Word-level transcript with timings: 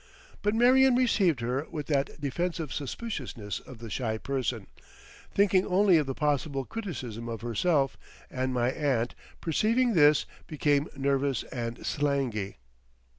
But 0.41 0.55
Marion 0.55 0.95
received 0.95 1.41
her 1.41 1.67
with 1.69 1.85
that 1.85 2.19
defensive 2.19 2.73
suspiciousness 2.73 3.59
of 3.59 3.77
the 3.77 3.89
shy 3.91 4.17
person, 4.17 4.65
thinking 5.31 5.63
only 5.63 5.97
of 5.97 6.07
the 6.07 6.15
possible 6.15 6.65
criticism 6.65 7.29
of 7.29 7.41
herself; 7.41 7.99
and 8.31 8.51
my 8.51 8.71
aunt, 8.71 9.13
perceiving 9.41 9.93
this, 9.93 10.25
became 10.47 10.87
nervous 10.97 11.43
and 11.53 11.85
slangy... 11.85 12.57